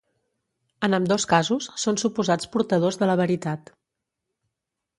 En 0.87 0.97
ambdós 0.97 1.25
casos, 1.33 1.67
són 1.85 2.01
suposats 2.05 2.49
portadors 2.57 2.99
de 3.03 3.11
la 3.13 3.19
veritat. 3.23 3.73